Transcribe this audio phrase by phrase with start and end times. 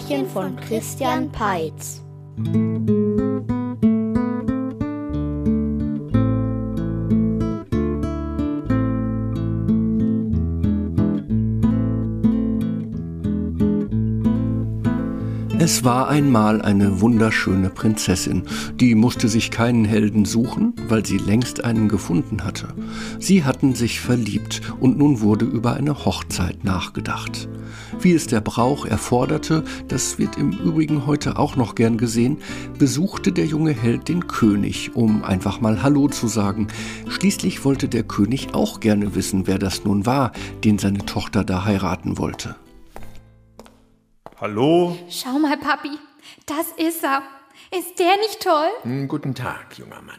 [0.00, 2.02] Märchen von Christian Peitz.
[15.62, 18.44] Es war einmal eine wunderschöne Prinzessin,
[18.76, 22.68] die musste sich keinen Helden suchen, weil sie längst einen gefunden hatte.
[23.18, 27.46] Sie hatten sich verliebt und nun wurde über eine Hochzeit nachgedacht.
[28.00, 32.38] Wie es der Brauch erforderte, das wird im Übrigen heute auch noch gern gesehen,
[32.78, 36.68] besuchte der junge Held den König, um einfach mal Hallo zu sagen.
[37.06, 40.32] Schließlich wollte der König auch gerne wissen, wer das nun war,
[40.64, 42.56] den seine Tochter da heiraten wollte.
[44.40, 44.96] Hallo?
[45.10, 45.90] Schau mal, Papi,
[46.46, 47.22] das ist er.
[47.76, 48.68] Ist der nicht toll?
[48.82, 50.18] Hm, Guten Tag, junger Mann.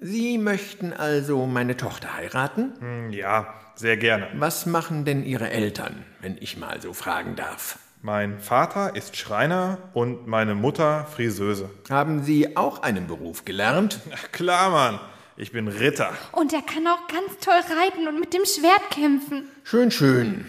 [0.00, 2.74] Sie möchten also meine Tochter heiraten?
[2.80, 4.28] Hm, Ja, sehr gerne.
[4.34, 7.78] Was machen denn Ihre Eltern, wenn ich mal so fragen darf?
[8.02, 11.70] Mein Vater ist Schreiner und meine Mutter Friseuse.
[11.90, 14.00] Haben Sie auch einen Beruf gelernt?
[14.14, 15.00] Ach, klar, Mann.
[15.36, 16.12] Ich bin Ritter.
[16.32, 19.48] Und er kann auch ganz toll reiten und mit dem Schwert kämpfen.
[19.64, 20.44] Schön, schön.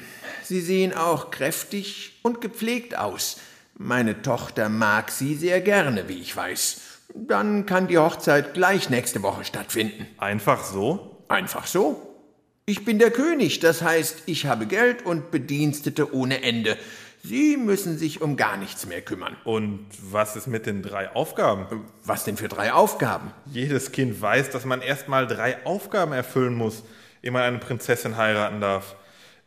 [0.51, 3.37] Sie sehen auch kräftig und gepflegt aus.
[3.77, 6.81] Meine Tochter mag Sie sehr gerne, wie ich weiß.
[7.15, 10.07] Dann kann die Hochzeit gleich nächste Woche stattfinden.
[10.17, 11.23] Einfach so?
[11.29, 12.17] Einfach so.
[12.65, 16.77] Ich bin der König, das heißt, ich habe Geld und Bedienstete ohne Ende.
[17.23, 19.37] Sie müssen sich um gar nichts mehr kümmern.
[19.45, 21.85] Und was ist mit den drei Aufgaben?
[22.03, 23.31] Was denn für drei Aufgaben?
[23.45, 26.83] Jedes Kind weiß, dass man erstmal drei Aufgaben erfüllen muss,
[27.23, 28.97] ehe man eine Prinzessin heiraten darf.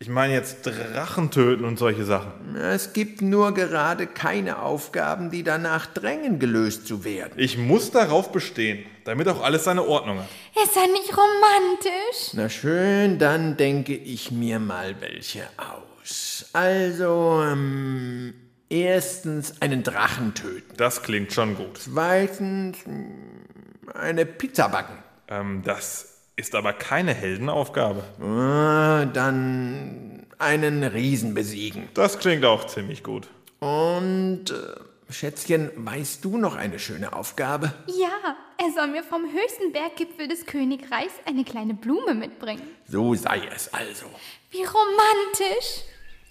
[0.05, 2.57] Ich meine jetzt Drachen töten und solche Sachen.
[2.57, 7.33] Es gibt nur gerade keine Aufgaben, die danach drängen, gelöst zu werden.
[7.39, 10.29] Ich muss darauf bestehen, damit auch alles seine Ordnung hat.
[10.63, 12.35] Ist er nicht romantisch?
[12.35, 16.51] Na schön, dann denke ich mir mal welche aus.
[16.53, 18.35] Also, ähm,
[18.69, 20.75] erstens einen Drachen töten.
[20.77, 21.79] Das klingt schon gut.
[21.79, 24.99] Zweitens, mm, eine Pizza backen.
[25.29, 28.03] Ähm, das ist aber keine Heldenaufgabe.
[28.21, 31.89] Ah, Dann einen Riesen besiegen.
[31.95, 33.29] Das klingt auch ziemlich gut.
[33.61, 37.73] Und, äh, Schätzchen, weißt du noch eine schöne Aufgabe?
[37.87, 42.63] Ja, er soll mir vom höchsten Berggipfel des Königreichs eine kleine Blume mitbringen.
[42.89, 44.07] So sei es also.
[44.51, 45.83] Wie romantisch.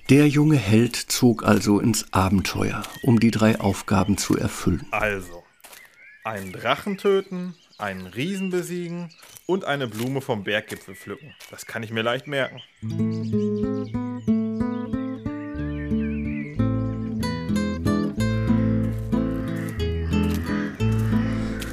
[0.09, 4.85] Der junge Held zog also ins Abenteuer, um die drei Aufgaben zu erfüllen.
[4.91, 5.43] Also,
[6.25, 9.09] einen Drachen töten, einen Riesen besiegen
[9.45, 11.33] und eine Blume vom Berggipfel pflücken.
[11.51, 12.61] Das kann ich mir leicht merken.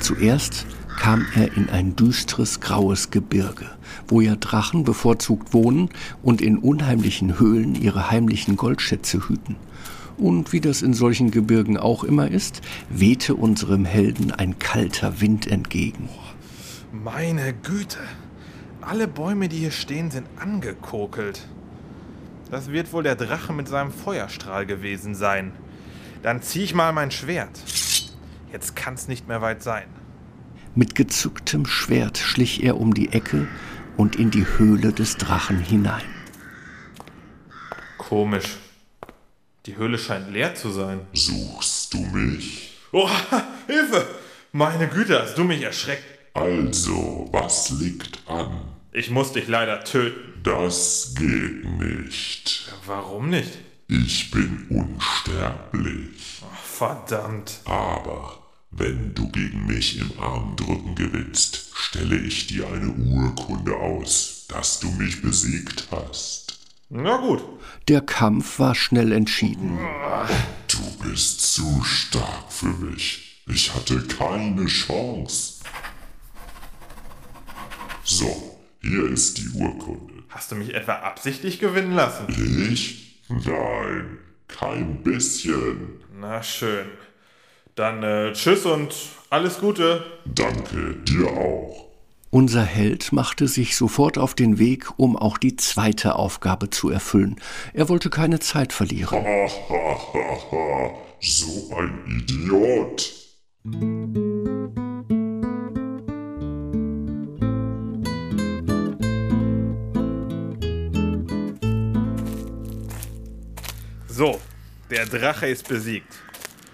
[0.00, 0.66] Zuerst
[0.98, 3.70] kam er in ein düstres graues Gebirge,
[4.06, 5.88] wo ja Drachen bevorzugt wohnen
[6.22, 9.56] und in unheimlichen Höhlen ihre heimlichen Goldschätze hüten.
[10.20, 12.60] Und wie das in solchen Gebirgen auch immer ist,
[12.90, 16.10] wehte unserem Helden ein kalter Wind entgegen.
[16.92, 18.00] Meine Güte.
[18.82, 21.48] Alle Bäume, die hier stehen, sind angekokelt.
[22.50, 25.52] Das wird wohl der Drache mit seinem Feuerstrahl gewesen sein.
[26.22, 27.58] Dann zieh ich mal mein Schwert.
[28.52, 29.84] Jetzt kann's nicht mehr weit sein.
[30.74, 33.48] Mit gezücktem Schwert schlich er um die Ecke
[33.96, 36.04] und in die Höhle des Drachen hinein.
[37.96, 38.58] Komisch.
[39.66, 41.06] Die Höhle scheint leer zu sein.
[41.12, 42.72] Suchst du mich?
[42.92, 43.08] Oh,
[43.66, 44.06] Hilfe!
[44.52, 46.04] Meine Güte, hast du mich erschreckt.
[46.34, 48.62] Also, was liegt an?
[48.92, 50.40] Ich muss dich leider töten.
[50.42, 52.72] Das geht nicht.
[52.86, 53.58] Warum nicht?
[53.88, 56.40] Ich bin unsterblich.
[56.64, 57.60] Verdammt.
[57.66, 58.38] Aber
[58.70, 64.90] wenn du gegen mich im Armdrücken gewinnst, stelle ich dir eine Urkunde aus, dass du
[64.92, 66.39] mich besiegt hast.
[66.92, 67.40] Na gut.
[67.86, 69.78] Der Kampf war schnell entschieden.
[70.66, 73.44] Du bist zu stark für mich.
[73.46, 75.62] Ich hatte keine Chance.
[78.02, 80.14] So, hier ist die Urkunde.
[80.30, 82.26] Hast du mich etwa absichtlich gewinnen lassen?
[82.72, 83.20] Ich?
[83.28, 86.02] Nein, kein bisschen.
[86.12, 86.86] Na schön.
[87.76, 88.92] Dann äh, tschüss und
[89.30, 90.04] alles Gute.
[90.24, 91.89] Danke dir auch.
[92.32, 97.34] Unser Held machte sich sofort auf den Weg, um auch die zweite Aufgabe zu erfüllen.
[97.74, 99.26] Er wollte keine Zeit verlieren.
[101.18, 103.12] So ein Idiot.
[114.06, 114.40] So,
[114.88, 116.20] der Drache ist besiegt.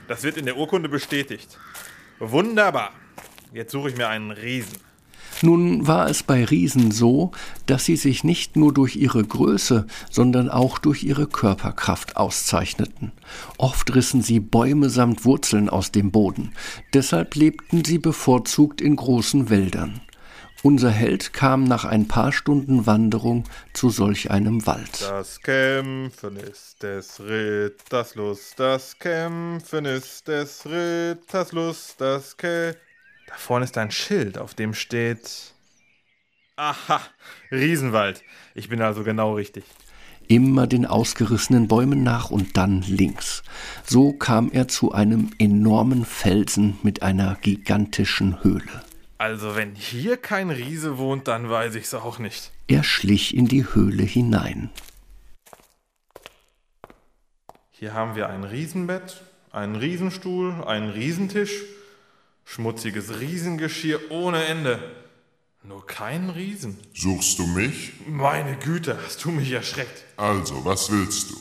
[0.07, 1.59] Das wird in der Urkunde bestätigt.
[2.19, 2.93] Wunderbar.
[3.55, 4.86] Jetzt suche ich mir einen Riesen.
[5.43, 7.31] Nun war es bei Riesen so,
[7.67, 13.13] dass sie sich nicht nur durch ihre Größe, sondern auch durch ihre Körperkraft auszeichneten.
[13.59, 16.53] Oft rissen sie Bäume samt Wurzeln aus dem Boden.
[16.95, 20.01] Deshalb lebten sie bevorzugt in großen Wäldern.
[20.63, 25.01] Unser Held kam nach ein paar Stunden Wanderung zu solch einem Wald.
[25.03, 32.75] Das Kämpfen ist des Ritters Lust, das Kämpfen ist des Ritters Lust, das Kä...
[33.27, 35.53] Da vorne ist ein Schild, auf dem steht...
[36.57, 37.03] Aha,
[37.51, 38.23] Riesenwald.
[38.55, 39.65] Ich bin also genau richtig.
[40.29, 43.43] Immer den ausgerissenen Bäumen nach und dann links.
[43.85, 48.85] So kam er zu einem enormen Felsen mit einer gigantischen Höhle.
[49.19, 52.53] Also wenn hier kein Riese wohnt, dann weiß ich's auch nicht.
[52.69, 54.71] Er schlich in die Höhle hinein.
[57.71, 61.53] Hier haben wir ein Riesenbett, einen Riesenstuhl, einen Riesentisch,
[62.47, 64.79] schmutziges Riesengeschirr ohne Ende.
[65.63, 66.79] Nur keinen Riesen.
[66.95, 67.93] Suchst du mich?
[68.07, 70.05] Meine Güte, hast du mich erschreckt.
[70.17, 71.35] Also, was willst du?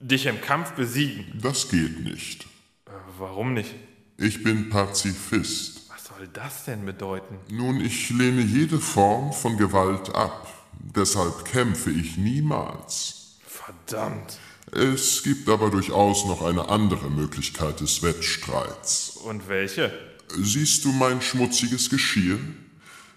[0.00, 1.24] Dich im Kampf besiegen.
[1.40, 2.44] Das geht nicht.
[2.86, 3.74] Äh, warum nicht?
[4.18, 5.88] Ich bin Pazifist.
[5.88, 7.38] Was soll das denn bedeuten?
[7.50, 10.52] Nun, ich lehne jede Form von Gewalt ab.
[10.72, 13.38] Deshalb kämpfe ich niemals.
[13.46, 14.38] Verdammt.
[14.72, 19.16] Es gibt aber durchaus noch eine andere Möglichkeit des Wettstreits.
[19.24, 19.92] Und welche?
[20.38, 22.38] Siehst du mein schmutziges Geschirr?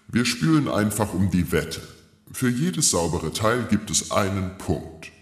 [0.08, 1.80] Wir spielen einfach um die Wette.
[2.32, 5.12] Für jedes saubere Teil gibt es einen Punkt.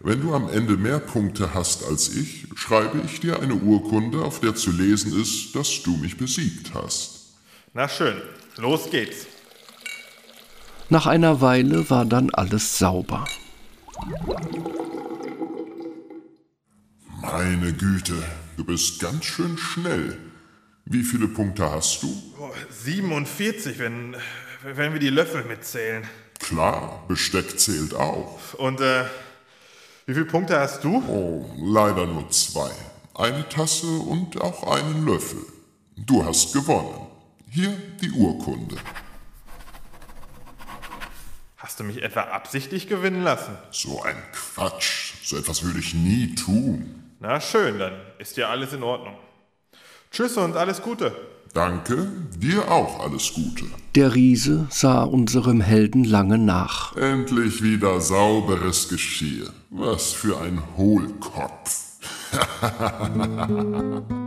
[0.00, 4.40] Wenn du am Ende mehr Punkte hast als ich, schreibe ich dir eine Urkunde, auf
[4.40, 7.34] der zu lesen ist, dass du mich besiegt hast.
[7.74, 8.20] Na schön,
[8.56, 9.26] los geht's.
[10.88, 13.24] Nach einer Weile war dann alles sauber.
[17.20, 18.22] Meine Güte,
[18.56, 20.27] du bist ganz schön schnell.
[20.90, 22.08] Wie viele Punkte hast du?
[22.40, 24.16] Oh, 47, wenn,
[24.62, 26.08] wenn wir die Löffel mitzählen.
[26.38, 28.54] Klar, Besteck zählt auch.
[28.54, 29.04] Und äh,
[30.06, 31.04] wie viele Punkte hast du?
[31.06, 32.70] Oh, leider nur zwei.
[33.14, 35.40] Eine Tasse und auch einen Löffel.
[35.94, 37.06] Du hast gewonnen.
[37.50, 38.76] Hier die Urkunde.
[41.58, 43.58] Hast du mich etwa absichtlich gewinnen lassen?
[43.72, 45.12] So ein Quatsch.
[45.22, 47.12] So etwas würde ich nie tun.
[47.20, 49.18] Na schön, dann ist ja alles in Ordnung.
[50.10, 51.12] Tschüss und alles Gute.
[51.54, 53.64] Danke, dir auch alles Gute.
[53.94, 56.96] Der Riese sah unserem Helden lange nach.
[56.96, 59.50] Endlich wieder sauberes Geschirr.
[59.70, 61.84] Was für ein Hohlkopf.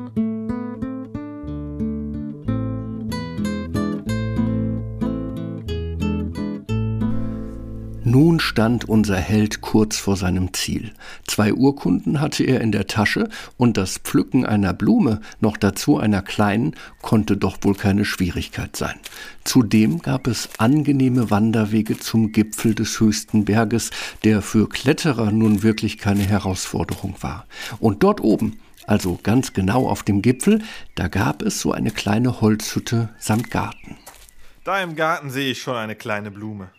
[8.12, 10.92] Nun stand unser Held kurz vor seinem Ziel.
[11.28, 16.22] Zwei Urkunden hatte er in der Tasche und das Pflücken einer Blume, noch dazu einer
[16.22, 19.00] kleinen, konnte doch wohl keine Schwierigkeit sein.
[19.46, 23.92] Zudem gab es angenehme Wanderwege zum Gipfel des höchsten Berges,
[24.26, 27.46] der für Kletterer nun wirklich keine Herausforderung war.
[27.80, 30.62] Und dort oben, also ganz genau auf dem Gipfel,
[30.96, 33.96] da gab es so eine kleine Holzhütte samt Garten.
[34.66, 36.72] Da im Garten sehe ich schon eine kleine Blume.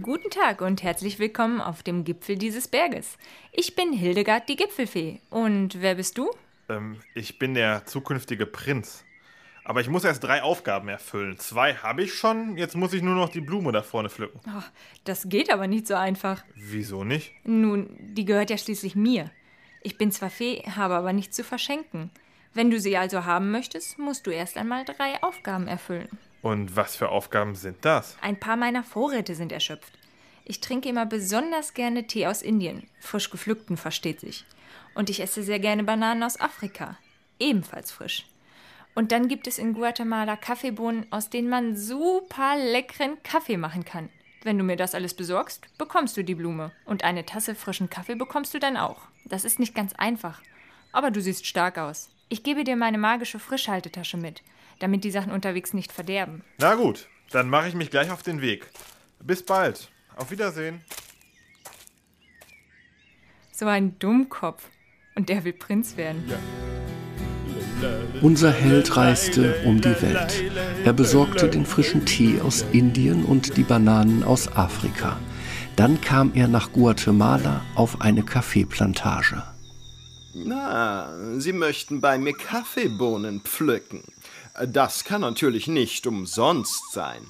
[0.00, 3.18] Guten Tag und herzlich willkommen auf dem Gipfel dieses Berges.
[3.52, 5.20] Ich bin Hildegard die Gipfelfee.
[5.28, 6.30] Und wer bist du?
[6.70, 9.04] Ähm, ich bin der zukünftige Prinz.
[9.64, 11.36] Aber ich muss erst drei Aufgaben erfüllen.
[11.36, 14.40] Zwei habe ich schon, jetzt muss ich nur noch die Blume da vorne pflücken.
[14.46, 14.62] Oh,
[15.04, 16.42] das geht aber nicht so einfach.
[16.54, 17.34] Wieso nicht?
[17.44, 19.30] Nun, die gehört ja schließlich mir.
[19.82, 22.10] Ich bin zwar Fee, habe aber nichts zu verschenken.
[22.54, 26.08] Wenn du sie also haben möchtest, musst du erst einmal drei Aufgaben erfüllen.
[26.42, 28.16] Und was für Aufgaben sind das?
[28.20, 29.92] Ein paar meiner Vorräte sind erschöpft.
[30.44, 34.44] Ich trinke immer besonders gerne Tee aus Indien, frisch gepflückten versteht sich.
[34.94, 36.98] Und ich esse sehr gerne Bananen aus Afrika,
[37.38, 38.26] ebenfalls frisch.
[38.94, 44.10] Und dann gibt es in Guatemala Kaffeebohnen, aus denen man super leckeren Kaffee machen kann.
[44.42, 46.72] Wenn du mir das alles besorgst, bekommst du die Blume.
[46.84, 49.02] Und eine Tasse frischen Kaffee bekommst du dann auch.
[49.24, 50.42] Das ist nicht ganz einfach.
[50.90, 52.10] Aber du siehst stark aus.
[52.28, 54.42] Ich gebe dir meine magische Frischhaltetasche mit
[54.82, 56.42] damit die Sachen unterwegs nicht verderben.
[56.58, 58.66] Na gut, dann mache ich mich gleich auf den Weg.
[59.20, 59.90] Bis bald.
[60.16, 60.80] Auf Wiedersehen.
[63.52, 64.68] So ein Dummkopf.
[65.14, 66.24] Und der will Prinz werden.
[66.28, 66.38] Ja.
[68.20, 70.44] Unser Held reiste um die Welt.
[70.84, 75.18] Er besorgte den frischen Tee aus Indien und die Bananen aus Afrika.
[75.76, 79.42] Dann kam er nach Guatemala auf eine Kaffeeplantage.
[80.34, 84.02] Na, Sie möchten bei mir Kaffeebohnen pflücken.
[84.66, 87.26] Das kann natürlich nicht umsonst sein.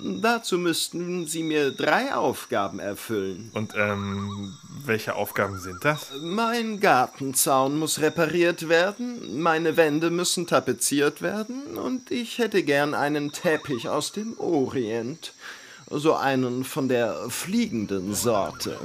[0.00, 3.50] Dazu müssten Sie mir drei Aufgaben erfüllen.
[3.52, 6.08] Und, ähm, welche Aufgaben sind das?
[6.22, 13.32] Mein Gartenzaun muss repariert werden, meine Wände müssen tapeziert werden und ich hätte gern einen
[13.32, 15.34] Teppich aus dem Orient.
[15.90, 18.78] So einen von der fliegenden Sorte.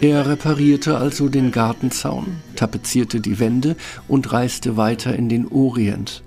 [0.00, 3.76] Er reparierte also den Gartenzaun, tapezierte die Wände
[4.08, 6.22] und reiste weiter in den Orient.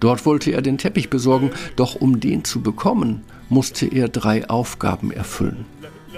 [0.00, 5.10] Dort wollte er den Teppich besorgen, doch um den zu bekommen, musste er drei Aufgaben
[5.10, 5.66] erfüllen.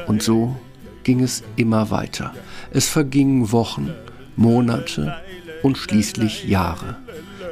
[0.06, 0.56] Und so
[1.02, 2.34] ging es immer weiter.
[2.70, 3.92] Es vergingen Wochen,
[4.36, 5.14] Monate
[5.62, 6.98] und schließlich Jahre.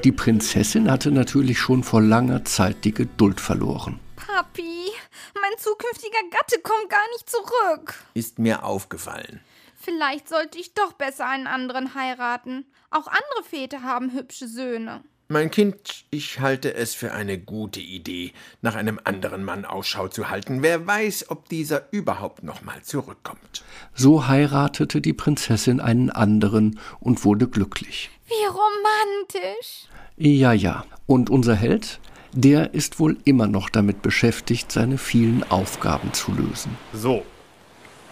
[0.05, 3.99] Die Prinzessin hatte natürlich schon vor langer Zeit die Geduld verloren.
[4.17, 4.91] Papi,
[5.35, 7.95] mein zukünftiger Gatte kommt gar nicht zurück.
[8.15, 9.41] Ist mir aufgefallen.
[9.81, 12.67] Vielleicht sollte ich doch besser einen anderen heiraten.
[12.91, 15.03] Auch andere Väter haben hübsche Söhne.
[15.31, 18.33] Mein Kind, ich halte es für eine gute Idee,
[18.63, 20.63] nach einem anderen Mann Ausschau zu halten.
[20.63, 23.63] Wer weiß, ob dieser überhaupt noch mal zurückkommt.
[23.93, 28.09] So heiratete die Prinzessin einen anderen und wurde glücklich.
[28.27, 29.89] Wie romantisch.
[30.17, 30.87] Ja, ja.
[31.05, 32.01] Und unser Held?
[32.33, 36.75] Der ist wohl immer noch damit beschäftigt, seine vielen Aufgaben zu lösen.
[36.95, 37.23] So,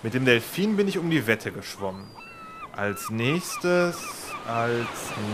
[0.03, 2.09] mit dem Delfin bin ich um die Wette geschwommen.
[2.77, 3.97] Als nächstes,
[4.49, 4.87] als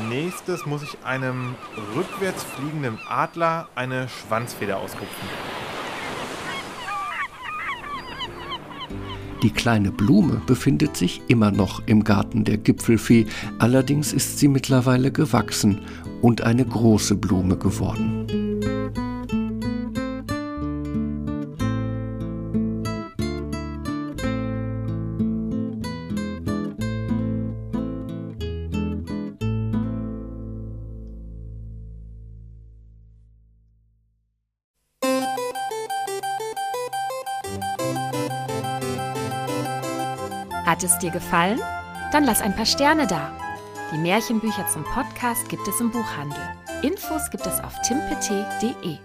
[0.08, 1.54] nächstes muss ich einem
[1.96, 5.28] rückwärts fliegenden Adler eine Schwanzfeder ausrupfen.
[9.42, 13.26] Die kleine Blume befindet sich immer noch im Garten der Gipfelfee,
[13.58, 15.80] allerdings ist sie mittlerweile gewachsen
[16.20, 18.41] und eine große Blume geworden.
[40.72, 41.60] Hat es dir gefallen?
[42.12, 43.30] Dann lass ein paar Sterne da.
[43.92, 46.42] Die Märchenbücher zum Podcast gibt es im Buchhandel.
[46.80, 48.96] Infos gibt es auf timpet.de.